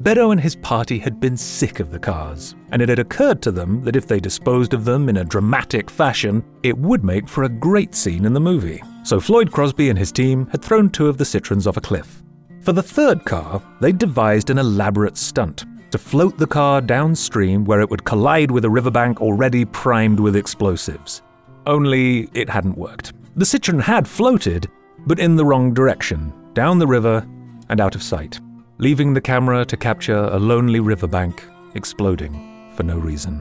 Bedaux 0.00 0.32
and 0.32 0.40
his 0.40 0.56
party 0.56 0.98
had 0.98 1.20
been 1.20 1.36
sick 1.36 1.78
of 1.78 1.92
the 1.92 2.00
cars, 2.00 2.56
and 2.72 2.82
it 2.82 2.88
had 2.88 2.98
occurred 2.98 3.40
to 3.42 3.52
them 3.52 3.84
that 3.84 3.94
if 3.94 4.08
they 4.08 4.18
disposed 4.18 4.74
of 4.74 4.84
them 4.84 5.08
in 5.08 5.18
a 5.18 5.24
dramatic 5.24 5.88
fashion, 5.88 6.44
it 6.64 6.76
would 6.76 7.04
make 7.04 7.28
for 7.28 7.44
a 7.44 7.48
great 7.48 7.94
scene 7.94 8.24
in 8.24 8.32
the 8.32 8.40
movie. 8.40 8.82
So 9.04 9.20
Floyd 9.20 9.52
Crosby 9.52 9.88
and 9.88 9.98
his 9.98 10.10
team 10.10 10.48
had 10.48 10.64
thrown 10.64 10.90
two 10.90 11.06
of 11.06 11.16
the 11.16 11.24
Citroens 11.24 11.68
off 11.68 11.76
a 11.76 11.80
cliff. 11.80 12.24
For 12.62 12.72
the 12.72 12.82
third 12.82 13.24
car, 13.24 13.62
they 13.80 13.92
devised 13.92 14.50
an 14.50 14.58
elaborate 14.58 15.16
stunt 15.16 15.64
to 15.96 16.02
float 16.02 16.36
the 16.36 16.46
car 16.46 16.82
downstream 16.82 17.64
where 17.64 17.80
it 17.80 17.88
would 17.88 18.04
collide 18.04 18.50
with 18.50 18.66
a 18.66 18.70
riverbank 18.70 19.22
already 19.22 19.64
primed 19.64 20.20
with 20.20 20.36
explosives. 20.36 21.22
Only 21.64 22.28
it 22.34 22.50
hadn't 22.50 22.76
worked. 22.76 23.14
The 23.36 23.46
Citroen 23.46 23.80
had 23.80 24.06
floated, 24.06 24.68
but 25.06 25.18
in 25.18 25.36
the 25.36 25.44
wrong 25.46 25.72
direction, 25.72 26.34
down 26.52 26.78
the 26.78 26.86
river 26.86 27.26
and 27.70 27.80
out 27.80 27.94
of 27.94 28.02
sight, 28.02 28.40
leaving 28.76 29.14
the 29.14 29.22
camera 29.22 29.64
to 29.64 29.76
capture 29.78 30.24
a 30.24 30.38
lonely 30.38 30.80
riverbank 30.80 31.42
exploding 31.74 32.34
for 32.74 32.82
no 32.82 32.98
reason. 32.98 33.40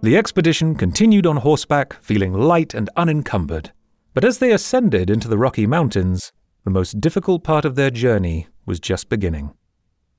The 0.00 0.16
expedition 0.16 0.74
continued 0.74 1.26
on 1.26 1.36
horseback, 1.36 2.02
feeling 2.02 2.32
light 2.32 2.72
and 2.72 2.88
unencumbered. 2.96 3.72
But 4.14 4.24
as 4.24 4.38
they 4.38 4.52
ascended 4.52 5.10
into 5.10 5.28
the 5.28 5.36
Rocky 5.36 5.66
Mountains, 5.66 6.32
the 6.64 6.70
most 6.70 6.98
difficult 6.98 7.44
part 7.44 7.66
of 7.66 7.74
their 7.74 7.90
journey 7.90 8.46
was 8.64 8.80
just 8.80 9.10
beginning. 9.10 9.52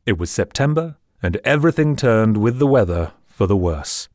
It 0.04 0.18
was 0.18 0.32
September, 0.32 0.98
and 1.22 1.38
everything 1.44 1.96
turned 1.96 2.38
with 2.38 2.58
the 2.58 2.66
weather 2.66 3.12
for 3.28 3.46
the 3.46 3.56
worse. 3.56 4.10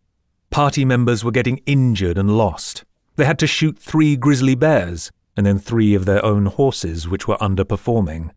Party 0.50 0.84
members 0.84 1.22
were 1.22 1.30
getting 1.30 1.60
injured 1.64 2.18
and 2.18 2.36
lost. 2.36 2.84
They 3.14 3.24
had 3.24 3.38
to 3.38 3.46
shoot 3.46 3.78
three 3.78 4.16
grizzly 4.16 4.56
bears, 4.56 5.12
and 5.36 5.46
then 5.46 5.60
three 5.60 5.94
of 5.94 6.04
their 6.04 6.24
own 6.24 6.46
horses, 6.46 7.08
which 7.08 7.28
were 7.28 7.36
underperforming. 7.36 8.30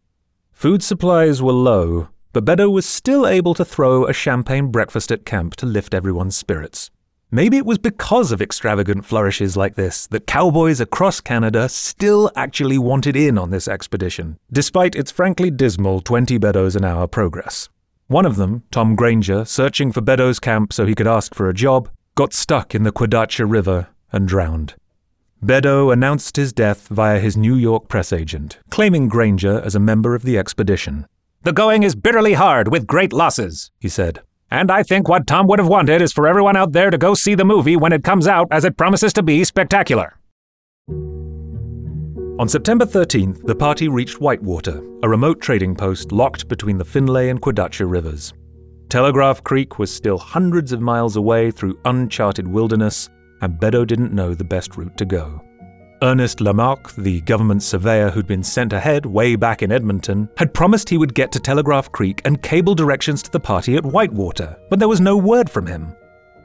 Food 0.52 0.84
supplies 0.84 1.42
were 1.42 1.54
low, 1.54 2.10
but 2.34 2.46
Bedaux 2.46 2.70
was 2.70 2.86
still 2.86 3.26
able 3.26 3.56
to 3.56 3.66
throw 3.66 4.06
a 4.06 4.14
champagne 4.14 4.68
breakfast 4.68 5.12
at 5.12 5.26
camp 5.26 5.56
to 5.56 5.66
lift 5.66 5.96
everyone's 5.96 6.36
spirits. 6.36 6.92
Maybe 7.32 7.58
it 7.58 7.66
was 7.66 7.78
because 7.78 8.32
of 8.32 8.42
extravagant 8.42 9.06
flourishes 9.06 9.56
like 9.56 9.76
this 9.76 10.08
that 10.08 10.26
cowboys 10.26 10.82
across 10.82 11.22
Canada 11.22 11.70
still 11.70 12.32
actually 12.36 12.80
wanted 12.80 13.16
in 13.16 13.38
on 13.38 13.52
this 13.52 13.68
expedition, 13.68 14.40
despite 14.52 14.96
its 14.96 15.12
frankly 15.12 15.52
dismal 15.52 16.02
20 16.02 16.40
Beddoes 16.40 16.76
an 16.76 16.84
hour 16.84 17.06
progress. 17.06 17.70
One 18.08 18.26
of 18.26 18.36
them, 18.36 18.64
Tom 18.72 18.96
Granger, 18.96 19.46
searching 19.46 19.92
for 19.92 20.02
Bedaux's 20.02 20.40
camp 20.40 20.74
so 20.74 20.88
he 20.88 20.96
could 20.96 21.06
ask 21.06 21.36
for 21.36 21.48
a 21.48 21.54
job, 21.54 21.90
got 22.16 22.34
stuck 22.34 22.74
in 22.74 22.82
the 22.82 22.92
Kwadacha 22.92 23.46
River 23.48 23.90
and 24.12 24.28
drowned. 24.28 24.74
Bedaux 25.40 25.92
announced 25.92 26.36
his 26.36 26.52
death 26.52 26.88
via 26.88 27.20
his 27.20 27.38
New 27.38 27.54
York 27.54 27.88
press 27.88 28.12
agent, 28.12 28.58
claiming 28.72 29.08
Granger 29.08 29.62
as 29.64 29.76
a 29.76 29.80
member 29.80 30.16
of 30.16 30.24
the 30.24 30.40
expedition. 30.40 31.06
The 31.44 31.54
going 31.54 31.84
is 31.84 31.94
bitterly 31.94 32.34
hard 32.34 32.70
with 32.70 32.88
great 32.88 33.14
losses, 33.14 33.70
he 33.80 33.88
said. 33.88 34.22
And 34.52 34.72
I 34.72 34.84
think 34.84 35.08
what 35.08 35.28
Tom 35.28 35.48
would 35.48 35.60
have 35.60 35.68
wanted 35.68 36.02
is 36.02 36.12
for 36.12 36.28
everyone 36.28 36.56
out 36.56 36.72
there 36.72 36.90
to 36.90 36.98
go 36.98 37.14
see 37.14 37.36
the 37.36 37.46
movie 37.46 37.76
when 37.76 37.94
it 37.94 38.04
comes 38.04 38.28
out, 38.28 38.48
as 38.52 38.66
it 38.66 38.78
promises 38.78 39.14
to 39.14 39.24
be 39.24 39.44
spectacular. 39.44 40.16
On 42.40 42.48
September 42.48 42.86
13th, 42.86 43.46
the 43.46 43.56
party 43.56 43.90
reached 43.90 44.22
Whitewater, 44.22 44.82
a 45.04 45.10
remote 45.10 45.42
trading 45.42 45.76
post 45.76 46.12
locked 46.12 46.48
between 46.48 46.78
the 46.78 46.86
Finlay 46.86 47.30
and 47.30 47.42
Kwadacha 47.42 47.90
rivers. 47.90 48.34
Telegraph 48.88 49.44
Creek 49.44 49.78
was 49.78 49.94
still 49.94 50.18
hundreds 50.18 50.72
of 50.72 50.82
miles 50.82 51.16
away 51.16 51.52
through 51.52 51.78
uncharted 51.86 52.48
wilderness, 52.48 53.10
and 53.42 53.60
Bedaux 53.60 53.86
didn't 53.86 54.14
know 54.14 54.34
the 54.34 54.44
best 54.44 54.78
route 54.78 54.98
to 54.98 55.06
go. 55.06 55.42
Ernest 56.02 56.40
Lamarque, 56.40 56.96
the 56.96 57.20
government 57.22 57.62
surveyor 57.62 58.10
who'd 58.10 58.28
been 58.28 58.44
sent 58.44 58.72
ahead 58.72 59.06
way 59.06 59.36
back 59.36 59.62
in 59.62 59.72
Edmonton, 59.72 60.30
had 60.38 60.54
promised 60.54 60.88
he 60.88 60.98
would 60.98 61.14
get 61.14 61.32
to 61.34 61.40
Telegraph 61.40 61.92
Creek 61.92 62.22
and 62.24 62.42
cable 62.42 62.74
directions 62.74 63.22
to 63.24 63.32
the 63.32 63.40
party 63.40 63.76
at 63.76 63.86
Whitewater, 63.86 64.58
but 64.70 64.80
there 64.80 64.88
was 64.88 65.02
no 65.02 65.18
word 65.18 65.50
from 65.50 65.68
him. 65.68 65.94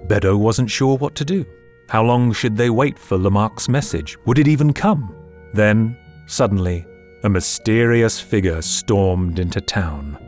Bedaux 0.08 0.36
wasn't 0.36 0.70
sure 0.70 0.96
what 0.96 1.14
to 1.14 1.24
do. 1.24 1.44
How 1.88 2.02
long 2.02 2.32
should 2.32 2.56
they 2.56 2.70
wait 2.70 2.98
for 2.98 3.16
Lamarque's 3.16 3.68
message? 3.68 4.18
Would 4.26 4.38
it 4.38 4.48
even 4.48 4.72
come? 4.72 5.14
Then, 5.52 5.96
suddenly, 6.26 6.84
a 7.22 7.28
mysterious 7.28 8.18
figure 8.18 8.60
stormed 8.60 9.38
into 9.38 9.60
town. 9.60 10.18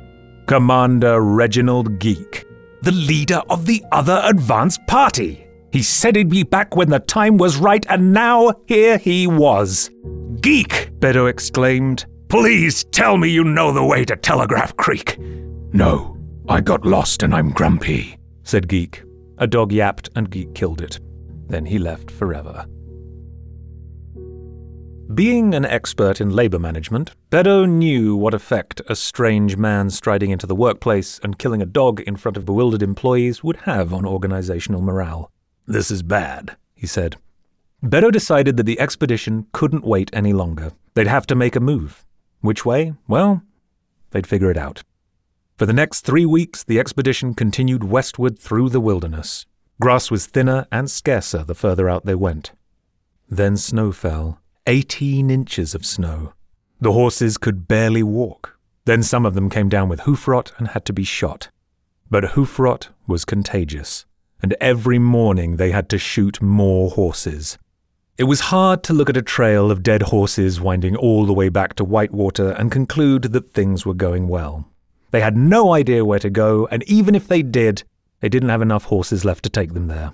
Commander 0.47 1.21
Reginald 1.21 1.99
Geek, 1.99 2.47
the 2.83 2.92
leader 2.92 3.42
of 3.50 3.66
the 3.66 3.85
other 3.90 4.21
advance 4.25 4.78
party. 4.87 5.45
He 5.76 5.83
said 5.83 6.16
he'd 6.16 6.30
be 6.30 6.42
back 6.42 6.75
when 6.75 6.88
the 6.88 7.00
time 7.00 7.37
was 7.37 7.59
right, 7.59 7.85
and 7.90 8.14
now 8.14 8.50
here 8.66 8.97
he 8.97 9.26
was. 9.26 9.90
Geek! 10.40 10.88
Bedaux 11.00 11.26
exclaimed. 11.26 12.06
Please 12.30 12.85
tell 12.85 13.18
me 13.18 13.28
you 13.28 13.45
know 13.45 13.73
the 13.73 13.85
way 13.85 14.02
to 14.06 14.16
Telegraph 14.16 14.75
Creek. 14.78 15.18
No, 15.75 16.16
I 16.49 16.62
got 16.62 16.87
lost 16.87 17.23
and 17.23 17.35
I'm 17.35 17.50
grumpy, 17.50 18.16
said 18.42 18.68
Geek. 18.68 19.02
A 19.37 19.47
dog 19.47 19.71
yapped 19.71 20.09
and 20.16 20.30
Geek 20.30 20.54
killed 20.54 20.80
it. 20.80 20.99
Then 21.49 21.66
he 21.66 21.78
left 21.78 22.11
forever. 22.11 22.64
Being 25.12 25.54
an 25.54 25.66
expert 25.66 26.23
in 26.23 26.30
labor 26.30 26.59
management, 26.59 27.11
Bedaux 27.28 27.66
knew 27.66 28.16
what 28.16 28.33
effect 28.33 28.80
a 28.88 28.97
strange 28.97 29.59
man 29.59 29.90
striding 29.90 30.30
into 30.30 30.47
the 30.47 30.56
workplace 30.56 31.21
and 31.23 31.38
killing 31.38 31.61
a 31.61 31.66
dog 31.66 32.00
in 32.00 32.16
front 32.16 32.38
of 32.38 32.47
bewildered 32.47 32.83
employees 32.83 33.45
would 33.45 33.56
have 33.56 33.92
on 33.92 34.06
organizational 34.06 34.80
morale. 34.80 35.30
This 35.66 35.90
is 35.90 36.02
bad, 36.02 36.56
he 36.75 36.87
said. 36.87 37.16
Bedaux 37.82 38.12
decided 38.12 38.56
that 38.56 38.66
the 38.66 38.78
expedition 38.78 39.46
couldn't 39.52 39.85
wait 39.85 40.11
any 40.12 40.32
longer. 40.32 40.73
They'd 40.94 41.08
have 41.08 41.26
to 41.26 41.35
make 41.35 41.56
a 41.56 41.61
move. 41.61 42.04
Which 42.40 42.64
way? 42.64 42.94
Well, 43.08 43.42
they'd 44.11 44.26
figure 44.26 44.50
it 44.50 44.56
out. 44.56 44.82
For 45.56 45.66
the 45.66 45.73
next 45.73 46.02
three 46.02 46.25
weeks, 46.25 46.62
the 46.62 46.78
expedition 46.78 47.35
continued 47.35 47.82
westward 47.82 48.38
through 48.38 48.68
the 48.68 48.80
wilderness. 48.80 49.44
Grass 49.80 50.11
was 50.11 50.26
thinner 50.26 50.66
and 50.70 50.90
scarcer 50.90 51.42
the 51.42 51.54
further 51.54 51.88
out 51.88 52.06
they 52.06 52.14
went. 52.14 52.52
Then 53.28 53.56
snow 53.56 53.90
fell, 53.90 54.40
eighteen 54.66 55.30
inches 55.30 55.75
of 55.75 55.85
snow. 55.85 56.32
The 56.80 56.92
horses 56.92 57.38
could 57.38 57.66
barely 57.66 58.02
walk. 58.02 58.56
Then 58.85 59.02
some 59.02 59.26
of 59.26 59.35
them 59.35 59.50
came 59.50 59.68
down 59.68 59.88
with 59.88 60.00
hoof 60.00 60.28
rot 60.28 60.52
and 60.58 60.68
had 60.68 60.85
to 60.85 60.92
be 60.92 61.04
shot. 61.04 61.49
But 62.08 62.30
hoof 62.30 62.58
rot 62.58 62.90
was 63.08 63.25
contagious 63.25 64.06
and 64.43 64.55
every 64.61 64.99
morning 64.99 65.57
they 65.57 65.71
had 65.71 65.88
to 65.90 65.99
shoot 65.99 66.40
more 66.43 66.90
horses. 66.90 67.59
It 68.19 68.25
was 68.25 68.40
hard 68.40 68.83
to 68.85 68.95
look 68.95 69.11
at 69.11 69.16
a 69.16 69.23
trail 69.23 69.71
of 69.71 69.83
dead 69.83 70.02
horses 70.02 70.61
winding 70.61 70.97
all 70.97 71.26
the 71.26 71.35
way 71.35 71.49
back 71.50 71.75
to 71.75 71.85
Whitewater 71.85 72.52
and 72.52 72.73
conclude 72.73 73.25
that 73.25 73.52
things 73.52 73.85
were 73.85 73.95
going 73.95 74.28
well. 74.28 74.69
They 75.11 75.21
had 75.21 75.37
no 75.37 75.75
idea 75.75 76.05
where 76.05 76.19
to 76.19 76.31
go, 76.31 76.66
and 76.71 76.83
even 76.85 77.14
if 77.14 77.28
they 77.28 77.43
did, 77.43 77.85
they 78.21 78.28
didn't 78.28 78.49
have 78.49 78.62
enough 78.62 78.85
horses 78.85 79.25
left 79.25 79.43
to 79.45 79.50
take 79.50 79.75
them 79.75 79.88
there. 79.88 80.12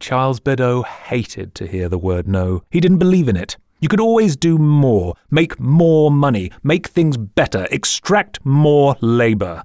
Charles 0.00 0.40
Bedaux 0.40 0.82
hated 0.82 1.54
to 1.56 1.66
hear 1.66 1.88
the 1.88 1.98
word 1.98 2.26
no. 2.26 2.62
He 2.70 2.80
didn't 2.80 2.98
believe 2.98 3.28
in 3.28 3.36
it. 3.36 3.56
You 3.80 3.88
could 3.88 4.00
always 4.00 4.36
do 4.36 4.56
more, 4.56 5.14
make 5.30 5.60
more 5.60 6.10
money, 6.10 6.50
make 6.62 6.88
things 6.88 7.16
better, 7.16 7.66
extract 7.70 8.44
more 8.44 8.96
labor. 9.00 9.62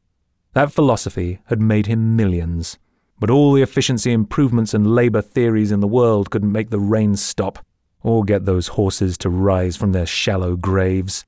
That 0.53 0.71
philosophy 0.71 1.39
had 1.45 1.61
made 1.61 1.85
him 1.85 2.15
millions. 2.15 2.77
But 3.19 3.29
all 3.29 3.53
the 3.53 3.61
efficiency 3.61 4.11
improvements 4.11 4.73
and 4.73 4.95
labour 4.95 5.21
theories 5.21 5.71
in 5.71 5.81
the 5.81 5.87
world 5.87 6.29
couldn't 6.29 6.51
make 6.51 6.69
the 6.69 6.79
rain 6.79 7.15
stop, 7.15 7.65
or 8.01 8.23
get 8.23 8.45
those 8.45 8.69
horses 8.69 9.17
to 9.19 9.29
rise 9.29 9.75
from 9.75 9.91
their 9.91 10.05
shallow 10.05 10.55
graves. 10.55 11.25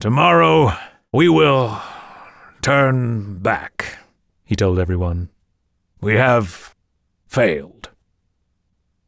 Tomorrow 0.00 0.76
we 1.12 1.28
will 1.28 1.80
turn 2.60 3.38
back, 3.38 3.98
he 4.44 4.54
told 4.54 4.78
everyone. 4.78 5.30
We 6.00 6.14
have 6.14 6.74
failed. 7.26 7.90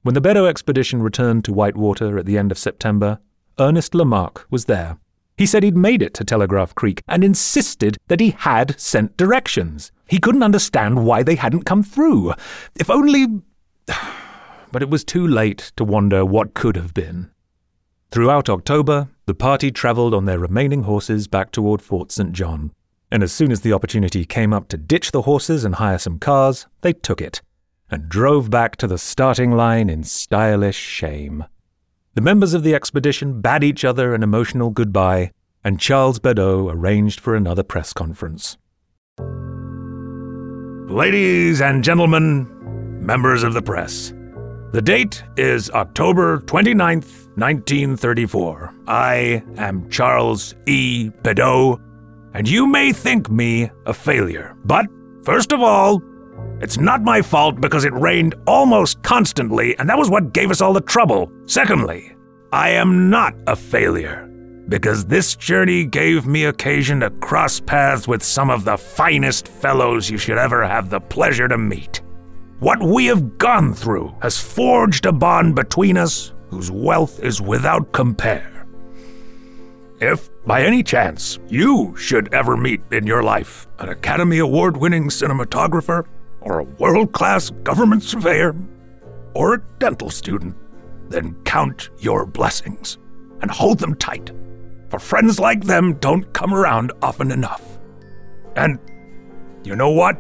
When 0.03 0.15
the 0.15 0.21
Bedaux 0.21 0.47
expedition 0.47 1.03
returned 1.03 1.45
to 1.45 1.53
Whitewater 1.53 2.17
at 2.19 2.27
the 2.27 2.39
end 2.39 2.51
of 2.53 2.59
September, 2.59 3.19
Ernest 3.59 3.95
Lamarque 3.95 4.47
was 4.51 4.67
there. 4.67 4.99
He 5.37 5.47
said 5.47 5.63
he'd 5.63 5.77
made 5.77 6.01
it 6.01 6.15
to 6.15 6.25
Telegraph 6.25 6.75
Creek 6.75 7.03
and 7.09 7.23
insisted 7.23 7.99
that 8.09 8.21
he 8.21 8.31
had 8.31 8.79
sent 8.81 9.17
directions. 9.17 9.93
He 10.07 10.19
couldn't 10.19 10.43
understand 10.43 11.05
why 11.05 11.23
they 11.23 11.35
hadn't 11.35 11.65
come 11.65 11.83
through. 11.83 12.35
If 12.75 12.91
only. 12.91 13.27
But 14.73 14.83
it 14.83 14.91
was 14.91 15.05
too 15.05 15.27
late 15.27 15.73
to 15.77 15.85
wonder 15.85 16.25
what 16.25 16.53
could 16.53 16.77
have 16.77 16.93
been. 16.93 17.31
Throughout 18.11 18.51
October, 18.51 19.09
the 19.25 19.35
party 19.35 19.71
travelled 19.71 20.13
on 20.13 20.25
their 20.25 20.41
remaining 20.41 20.83
horses 20.83 21.29
back 21.29 21.53
toward 21.53 21.81
Fort 21.81 22.11
St. 22.11 22.33
John. 22.33 22.73
And 23.11 23.23
as 23.23 23.33
soon 23.33 23.53
as 23.53 23.61
the 23.61 23.73
opportunity 23.73 24.25
came 24.25 24.53
up 24.53 24.69
to 24.69 24.77
ditch 24.77 25.13
the 25.13 25.23
horses 25.23 25.65
and 25.65 25.77
hire 25.77 25.99
some 25.99 26.19
cars, 26.19 26.67
they 26.81 26.93
took 26.93 27.21
it 27.21 27.41
and 27.91 28.09
drove 28.09 28.51
back 28.51 28.77
to 28.77 28.87
the 28.87 28.99
starting 28.99 29.53
line 29.53 29.89
in 29.89 30.03
stylish 30.03 30.77
shame. 30.77 31.45
The 32.15 32.21
members 32.21 32.55
of 32.55 32.63
the 32.63 32.75
expedition 32.75 33.41
bade 33.41 33.63
each 33.63 33.85
other 33.85 34.15
an 34.15 34.23
emotional 34.23 34.71
goodbye, 34.71 35.31
and 35.63 35.81
Charles 35.81 36.19
Bedaux 36.19 36.69
arranged 36.71 37.21
for 37.21 37.37
another 37.37 37.63
press 37.63 37.93
conference. 37.93 38.57
Ladies 40.89 41.61
and 41.61 41.83
gentlemen, 41.83 42.47
members 43.05 43.43
of 43.43 43.55
the 43.55 43.61
press, 43.61 44.15
the 44.71 44.81
date 44.81 45.21
is 45.37 45.69
October 45.71 46.39
29th, 46.43 47.27
1934. 47.37 48.73
I 48.87 49.43
am 49.57 49.91
Charles 49.91 50.55
E. 50.67 51.11
Bedaux, 51.25 51.81
and 52.35 52.49
you 52.49 52.69
may 52.69 52.93
think 52.93 53.29
me 53.29 53.69
a 53.85 53.93
failure. 53.93 54.57
But, 54.65 54.87
first 55.25 55.51
of 55.51 55.61
all, 55.61 56.01
it's 56.61 56.79
not 56.79 57.03
my 57.03 57.21
fault 57.21 57.61
because 57.61 57.85
it 57.85 57.93
rained 57.93 58.37
almost 58.47 59.03
constantly, 59.03 59.77
and 59.81 59.89
that 59.89 59.99
was 59.99 60.09
what 60.09 60.33
gave 60.33 60.53
us 60.53 60.61
all 60.61 60.73
the 60.73 60.81
trouble. 60.81 61.33
Secondly, 61.47 62.15
I 62.53 62.71
am 62.71 63.11
not 63.11 63.35
a 63.49 63.57
failure 63.57 64.31
because 64.69 65.07
this 65.07 65.37
journey 65.37 65.85
gave 65.85 66.27
me 66.27 66.45
occasion 66.45 67.01
to 67.01 67.11
cross 67.11 67.61
paths 67.61 68.09
with 68.09 68.23
some 68.23 68.51
of 68.51 68.65
the 68.65 68.77
finest 68.77 69.49
fellows 69.49 70.11
you 70.11 70.19
should 70.19 70.39
ever 70.39 70.67
have 70.67 70.91
the 70.91 71.01
pleasure 71.01 71.49
to 71.49 71.59
meet. 71.59 72.03
What 72.59 72.83
we 72.83 73.07
have 73.07 73.39
gone 73.39 73.75
through 73.75 74.15
has 74.23 74.39
forged 74.39 75.07
a 75.07 75.13
bond 75.13 75.55
between 75.55 75.97
us 75.97 76.33
whose 76.51 76.71
wealth 76.71 77.23
is 77.23 77.41
without 77.41 77.93
compare. 77.93 78.67
If, 80.01 80.31
by 80.45 80.63
any 80.63 80.83
chance, 80.83 81.39
you 81.49 81.95
should 81.97 82.33
ever 82.35 82.57
meet 82.57 82.81
in 82.93 83.07
your 83.07 83.23
life 83.23 83.67
an 83.79 83.89
Academy 83.89 84.39
Award 84.39 84.77
winning 84.77 85.09
cinematographer, 85.09 86.07
or 86.41 86.59
a 86.61 86.65
world 86.65 87.13
class 87.13 87.51
government 87.51 88.03
surveyor, 88.03 88.55
or 89.35 89.55
a 89.55 89.63
dental 89.79 90.11
student, 90.11 90.55
then 91.09 91.35
count 91.45 91.91
your 91.99 92.27
blessings 92.27 92.99
and 93.41 93.51
hold 93.51 93.79
them 93.79 93.95
tight, 93.95 94.33
for 94.89 94.99
friends 94.99 95.39
like 95.39 95.65
them 95.65 95.95
don't 95.95 96.33
come 96.33 96.55
around 96.55 96.93
often 97.03 97.31
enough. 97.31 97.79
And 98.57 98.79
you 99.65 99.77
know 99.77 99.91
what? 99.91 100.17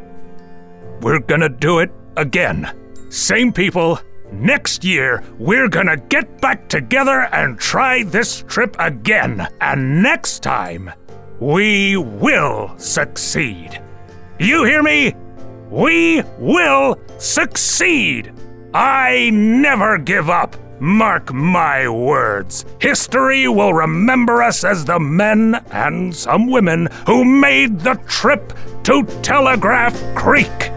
We're 1.00 1.20
gonna 1.20 1.48
do 1.48 1.78
it 1.78 1.90
again. 2.16 2.70
Same 3.08 3.52
people, 3.52 4.00
next 4.32 4.84
year, 4.84 5.22
we're 5.38 5.68
gonna 5.68 5.96
get 5.96 6.40
back 6.40 6.68
together 6.68 7.28
and 7.32 7.58
try 7.58 8.02
this 8.02 8.42
trip 8.48 8.76
again. 8.78 9.46
And 9.60 10.02
next 10.02 10.42
time, 10.42 10.90
we 11.38 11.96
will 11.96 12.74
succeed. 12.78 13.80
You 14.38 14.64
hear 14.64 14.82
me? 14.82 15.14
We 15.70 16.22
will 16.38 16.98
succeed! 17.18 18.32
I 18.72 19.30
never 19.30 19.98
give 19.98 20.30
up! 20.30 20.56
Mark 20.80 21.32
my 21.32 21.88
words. 21.88 22.66
History 22.80 23.48
will 23.48 23.72
remember 23.72 24.42
us 24.42 24.62
as 24.62 24.84
the 24.84 25.00
men 25.00 25.54
and 25.70 26.14
some 26.14 26.50
women 26.50 26.88
who 27.06 27.24
made 27.24 27.80
the 27.80 27.94
trip 28.06 28.52
to 28.82 29.02
Telegraph 29.22 29.98
Creek. 30.14 30.70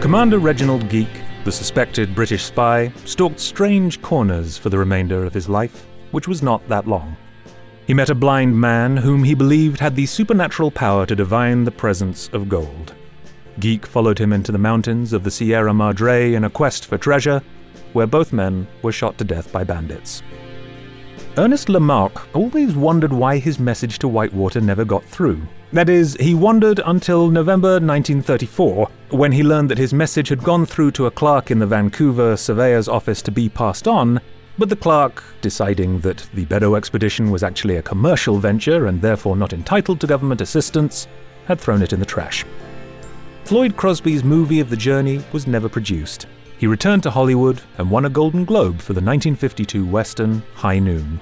Commander 0.00 0.38
Reginald 0.38 0.88
Geek, 0.88 1.08
the 1.44 1.50
suspected 1.50 2.14
British 2.14 2.44
spy, 2.44 2.92
stalked 3.04 3.40
strange 3.40 4.00
corners 4.00 4.56
for 4.56 4.68
the 4.68 4.78
remainder 4.78 5.24
of 5.24 5.34
his 5.34 5.48
life, 5.48 5.86
which 6.12 6.28
was 6.28 6.42
not 6.42 6.66
that 6.68 6.86
long. 6.86 7.16
He 7.86 7.94
met 7.94 8.10
a 8.10 8.14
blind 8.14 8.58
man 8.58 8.96
whom 8.96 9.24
he 9.24 9.34
believed 9.34 9.80
had 9.80 9.96
the 9.96 10.06
supernatural 10.06 10.70
power 10.70 11.04
to 11.04 11.16
divine 11.16 11.64
the 11.64 11.72
presence 11.72 12.28
of 12.32 12.48
gold. 12.48 12.94
Geek 13.60 13.86
followed 13.86 14.18
him 14.18 14.32
into 14.32 14.52
the 14.52 14.58
mountains 14.58 15.12
of 15.12 15.24
the 15.24 15.30
Sierra 15.30 15.74
Madre 15.74 16.34
in 16.34 16.44
a 16.44 16.50
quest 16.50 16.86
for 16.86 16.98
treasure, 16.98 17.42
where 17.92 18.06
both 18.06 18.32
men 18.32 18.66
were 18.82 18.92
shot 18.92 19.18
to 19.18 19.24
death 19.24 19.52
by 19.52 19.64
bandits. 19.64 20.22
Ernest 21.38 21.68
Lamarque 21.68 22.26
always 22.34 22.74
wondered 22.74 23.12
why 23.12 23.38
his 23.38 23.58
message 23.58 23.98
to 23.98 24.08
Whitewater 24.08 24.60
never 24.60 24.84
got 24.84 25.04
through. 25.04 25.40
That 25.72 25.88
is, 25.88 26.14
he 26.20 26.34
wondered 26.34 26.80
until 26.84 27.28
November 27.28 27.74
1934, 27.74 28.88
when 29.10 29.32
he 29.32 29.42
learned 29.42 29.70
that 29.70 29.78
his 29.78 29.94
message 29.94 30.28
had 30.28 30.44
gone 30.44 30.66
through 30.66 30.90
to 30.92 31.06
a 31.06 31.10
clerk 31.10 31.50
in 31.50 31.58
the 31.58 31.66
Vancouver 31.66 32.36
surveyor's 32.36 32.88
office 32.88 33.22
to 33.22 33.30
be 33.30 33.48
passed 33.48 33.88
on, 33.88 34.20
but 34.58 34.68
the 34.68 34.76
clerk, 34.76 35.24
deciding 35.40 36.00
that 36.00 36.28
the 36.34 36.44
Bedaux 36.44 36.74
expedition 36.74 37.30
was 37.30 37.42
actually 37.42 37.76
a 37.76 37.82
commercial 37.82 38.38
venture 38.38 38.86
and 38.86 39.00
therefore 39.00 39.34
not 39.34 39.54
entitled 39.54 40.00
to 40.00 40.06
government 40.06 40.42
assistance, 40.42 41.06
had 41.46 41.58
thrown 41.58 41.80
it 41.80 41.94
in 41.94 42.00
the 42.00 42.06
trash. 42.06 42.44
Floyd 43.44 43.76
Crosby's 43.76 44.22
movie 44.22 44.60
of 44.60 44.70
the 44.70 44.76
journey 44.76 45.22
was 45.32 45.46
never 45.46 45.68
produced. 45.68 46.26
He 46.58 46.66
returned 46.66 47.02
to 47.02 47.10
Hollywood 47.10 47.60
and 47.76 47.90
won 47.90 48.04
a 48.04 48.10
Golden 48.10 48.44
Globe 48.44 48.78
for 48.78 48.92
the 48.92 49.00
1952 49.00 49.84
western 49.84 50.42
High 50.54 50.78
Noon. 50.78 51.18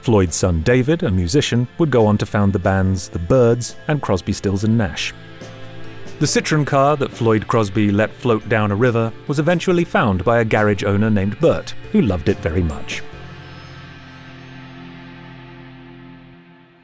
Floyd's 0.00 0.36
son 0.36 0.62
David, 0.62 1.02
a 1.02 1.10
musician, 1.10 1.66
would 1.78 1.90
go 1.90 2.06
on 2.06 2.16
to 2.18 2.24
found 2.24 2.52
the 2.52 2.58
bands 2.60 3.08
The 3.08 3.18
Byrds 3.18 3.74
and 3.88 4.00
Crosby, 4.00 4.32
Stills 4.32 4.62
and 4.62 4.78
Nash. 4.78 5.12
The 6.20 6.26
Citroen 6.26 6.64
car 6.64 6.96
that 6.96 7.10
Floyd 7.10 7.48
Crosby 7.48 7.90
let 7.90 8.12
float 8.12 8.48
down 8.48 8.70
a 8.70 8.76
river 8.76 9.12
was 9.26 9.40
eventually 9.40 9.84
found 9.84 10.24
by 10.24 10.38
a 10.38 10.44
garage 10.44 10.84
owner 10.84 11.10
named 11.10 11.38
Bert, 11.40 11.74
who 11.90 12.00
loved 12.00 12.28
it 12.28 12.38
very 12.38 12.62
much. 12.62 13.02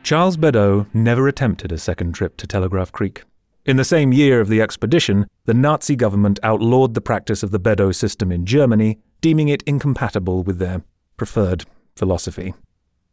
Charles 0.03 0.37
Bedaux 0.37 0.87
never 0.93 1.29
attempted 1.29 1.71
a 1.71 1.79
second 1.79 2.13
trip 2.13 2.37
to 2.39 2.47
Telegraph 2.49 2.91
Creek. 2.91 3.23
In 3.65 3.77
the 3.77 3.85
same 3.85 4.13
year 4.13 4.41
of 4.41 4.49
the 4.49 4.61
expedition, 4.61 5.27
the 5.45 5.55
Nazi 5.55 5.95
government 5.95 6.41
outlawed 6.43 6.95
the 6.95 7.01
practice 7.01 7.45
of 7.45 7.53
the 7.53 7.61
Bedaux 7.61 7.93
system 7.93 8.33
in 8.33 8.45
Germany, 8.45 8.99
deeming 9.21 9.49
it 9.49 9.63
incompatible 9.63 10.43
with 10.43 10.59
their 10.59 10.83
preferred 11.17 11.65
philosophy. 11.95 12.55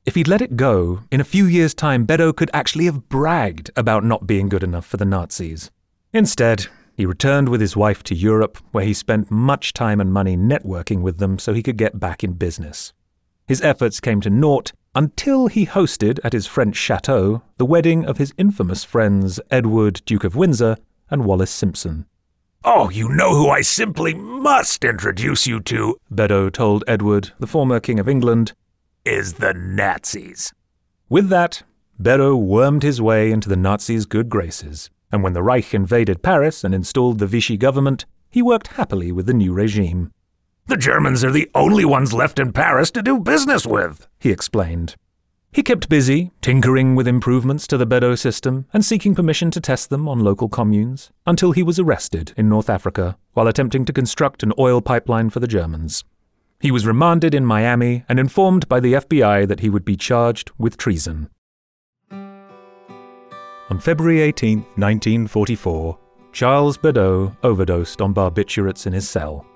If 0.08 0.16
he'd 0.16 0.28
let 0.28 0.42
it 0.42 0.58
go, 0.58 1.02
in 1.12 1.22
a 1.22 1.26
few 1.26 1.46
years' 1.46 1.76
time, 1.76 2.06
Bedaux 2.06 2.34
could 2.34 2.50
actually 2.52 2.86
have 2.86 3.10
bragged 3.10 3.70
about 3.76 4.04
not 4.04 4.26
being 4.26 4.50
good 4.50 4.64
enough 4.64 4.88
for 4.88 4.98
the 4.98 5.06
Nazis. 5.06 5.70
Instead, 6.14 6.66
he 6.96 7.06
returned 7.06 7.50
with 7.50 7.62
his 7.62 7.78
wife 7.78 8.02
to 8.04 8.16
Europe, 8.16 8.58
where 8.72 8.86
he 8.86 8.94
spent 8.96 9.30
much 9.30 9.72
time 9.72 10.02
and 10.02 10.12
money 10.12 10.36
networking 10.36 11.02
with 11.02 11.20
them 11.20 11.38
so 11.38 11.54
he 11.54 11.62
could 11.62 11.78
get 11.78 12.00
back 12.00 12.24
in 12.24 12.34
business. 12.34 12.92
His 13.48 13.62
efforts 13.62 14.00
came 14.00 14.20
to 14.22 14.32
naught 14.32 14.72
until 14.96 15.48
he 15.48 15.66
hosted 15.66 16.20
at 16.24 16.34
his 16.34 16.48
French 16.48 16.76
chateau 16.76 17.42
the 17.58 17.66
wedding 17.66 18.06
of 18.06 18.18
his 18.18 18.34
infamous 18.38 18.84
friends 18.84 19.40
Edward, 19.52 20.02
Duke 20.06 20.24
of 20.24 20.36
Windsor, 20.36 20.78
and 21.10 21.26
Wallis 21.26 21.52
Simpson. 21.52 22.06
Oh, 22.64 22.90
you 22.90 23.10
know 23.10 23.34
who 23.36 23.50
I 23.50 23.62
simply 23.62 24.14
must 24.14 24.84
introduce 24.84 25.48
you 25.48 25.60
to, 25.62 25.98
Bedaux 26.12 26.50
told 26.50 26.84
Edward, 26.88 27.32
the 27.40 27.48
former 27.48 27.80
King 27.80 28.00
of 28.00 28.10
England, 28.10 28.54
is 29.06 29.34
the 29.34 29.54
Nazis. 29.54 30.54
With 31.08 31.30
that, 31.30 31.64
Bedaux 31.98 32.36
wormed 32.36 32.84
his 32.84 33.02
way 33.02 33.32
into 33.32 33.50
the 33.50 33.56
Nazis' 33.56 34.06
good 34.06 34.30
graces 34.30 34.90
and 35.12 35.24
when 35.24 35.34
the 35.34 35.44
Reich 35.44 35.74
invaded 35.74 36.22
Paris 36.22 36.64
and 36.64 36.74
installed 36.74 37.20
the 37.20 37.28
Vichy 37.28 37.58
government, 37.58 38.06
he 38.30 38.42
worked 38.42 38.68
happily 38.68 39.12
with 39.12 39.26
the 39.26 39.34
new 39.34 39.54
regime. 39.54 40.12
The 40.70 40.78
Germans 40.78 41.24
are 41.24 41.32
the 41.32 41.50
only 41.56 41.84
ones 41.84 42.14
left 42.14 42.38
in 42.38 42.54
Paris 42.54 42.92
to 42.92 43.02
do 43.02 43.20
business 43.20 43.66
with, 43.66 44.08
he 44.20 44.30
explained. 44.30 44.96
He 45.52 45.64
kept 45.64 45.90
busy, 45.90 46.30
tinkering 46.42 46.94
with 46.94 47.08
improvements 47.08 47.66
to 47.68 47.78
the 47.78 47.88
Bedaux 47.88 48.14
system 48.14 48.68
and 48.72 48.86
seeking 48.86 49.16
permission 49.16 49.50
to 49.50 49.60
test 49.60 49.90
them 49.90 50.08
on 50.08 50.20
local 50.20 50.48
communes, 50.48 51.10
until 51.26 51.54
he 51.54 51.64
was 51.64 51.80
arrested 51.80 52.34
in 52.38 52.48
North 52.48 52.70
Africa 52.70 53.18
while 53.34 53.48
attempting 53.48 53.84
to 53.86 53.92
construct 53.92 54.44
an 54.44 54.54
oil 54.60 54.80
pipeline 54.80 55.32
for 55.32 55.40
the 55.40 55.48
Germans. 55.48 56.04
He 56.60 56.70
was 56.70 56.86
remanded 56.86 57.34
in 57.34 57.48
Miami 57.48 58.04
and 58.08 58.20
informed 58.20 58.70
by 58.70 58.80
the 58.80 58.94
FBI 58.94 59.48
that 59.48 59.62
he 59.62 59.72
would 59.72 59.84
be 59.84 59.98
charged 59.98 60.52
with 60.60 60.78
treason. 60.78 61.32
On 62.12 63.80
February 63.80 64.22
18, 64.22 64.60
1944, 64.76 65.98
Charles 66.32 66.78
Bedaux 66.78 67.36
overdosed 67.42 68.02
on 68.02 68.14
barbiturates 68.14 68.86
in 68.86 68.94
his 68.94 69.10
cell. 69.10 69.48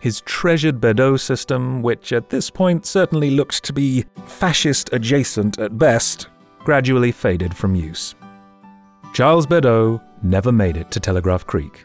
His 0.00 0.22
treasured 0.22 0.80
Bedaux 0.80 1.18
system, 1.18 1.82
which 1.82 2.12
at 2.12 2.30
this 2.30 2.48
point 2.48 2.86
certainly 2.86 3.30
looked 3.30 3.62
to 3.64 3.72
be 3.72 4.04
fascist 4.26 4.90
adjacent 4.92 5.58
at 5.58 5.78
best, 5.78 6.28
gradually 6.64 7.12
faded 7.12 7.54
from 7.54 7.74
use. 7.74 8.14
Charles 9.12 9.46
Bedaux 9.46 10.00
never 10.22 10.52
made 10.52 10.76
it 10.76 10.90
to 10.92 11.00
Telegraph 11.00 11.46
Creek. 11.46 11.84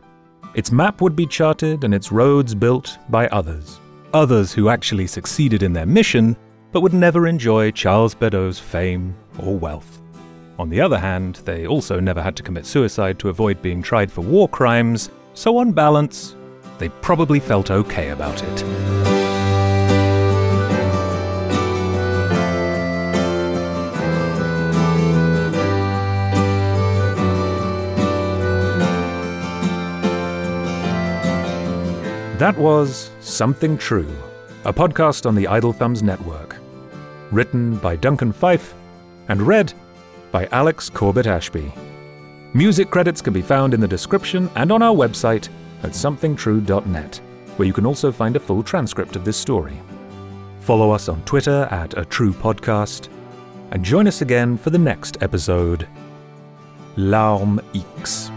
Its 0.53 0.71
map 0.71 1.01
would 1.01 1.15
be 1.15 1.25
charted 1.25 1.83
and 1.83 1.93
its 1.93 2.11
roads 2.11 2.55
built 2.55 2.97
by 3.09 3.27
others. 3.27 3.79
others 4.15 4.53
who 4.53 4.69
actually 4.69 5.05
succeeded 5.07 5.61
in 5.61 5.73
their 5.73 5.85
mission, 5.85 6.37
but 6.71 6.79
would 6.79 6.93
never 6.93 7.27
enjoy 7.27 7.69
Charles 7.71 8.15
Beddoes' 8.15 8.57
fame 8.57 9.13
or 9.39 9.57
wealth. 9.57 10.01
On 10.57 10.69
the 10.69 10.79
other 10.79 10.97
hand, 10.97 11.35
they 11.43 11.67
also 11.67 11.99
never 11.99 12.21
had 12.21 12.35
to 12.37 12.43
commit 12.43 12.65
suicide 12.65 13.19
to 13.19 13.27
avoid 13.27 13.61
being 13.61 13.81
tried 13.81 14.09
for 14.09 14.21
war 14.21 14.47
crimes, 14.47 15.09
so 15.33 15.57
on 15.57 15.73
balance, 15.73 16.37
they 16.77 16.89
probably 16.89 17.39
felt 17.39 17.71
okay 17.71 18.09
about 18.09 18.43
it. 18.43 18.65
That 32.37 32.57
was 32.57 33.11
Something 33.21 33.77
True, 33.77 34.13
a 34.65 34.73
podcast 34.73 35.25
on 35.25 35.35
the 35.35 35.47
Idle 35.47 35.71
Thumbs 35.71 36.03
Network. 36.03 36.57
Written 37.31 37.77
by 37.77 37.95
Duncan 37.95 38.33
Fyfe 38.33 38.73
and 39.29 39.41
read 39.41 39.73
by 40.33 40.47
Alex 40.51 40.89
Corbett 40.89 41.27
Ashby. 41.27 41.73
Music 42.53 42.91
credits 42.91 43.21
can 43.21 43.31
be 43.31 43.41
found 43.41 43.73
in 43.73 43.79
the 43.79 43.87
description 43.87 44.49
and 44.55 44.69
on 44.69 44.81
our 44.81 44.93
website 44.93 45.47
at 45.83 45.91
somethingtrue.net, 45.91 47.21
where 47.57 47.67
you 47.67 47.73
can 47.73 47.85
also 47.85 48.11
find 48.11 48.35
a 48.35 48.39
full 48.39 48.63
transcript 48.63 49.15
of 49.15 49.25
this 49.25 49.37
story. 49.37 49.79
Follow 50.61 50.91
us 50.91 51.09
on 51.09 51.21
Twitter 51.23 51.67
at 51.71 51.97
A 51.97 52.05
True 52.05 52.33
Podcast, 52.33 53.09
and 53.71 53.83
join 53.83 54.07
us 54.07 54.21
again 54.21 54.57
for 54.57 54.69
the 54.69 54.77
next 54.77 55.17
episode 55.21 55.87
Larme 56.95 57.59
X. 57.73 58.31